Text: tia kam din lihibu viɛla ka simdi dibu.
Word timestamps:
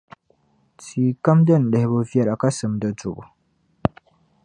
tia 0.81 1.11
kam 1.23 1.39
din 1.47 1.63
lihibu 1.71 1.97
viɛla 2.09 2.33
ka 2.41 2.49
simdi 2.57 2.89
dibu. 2.99 3.23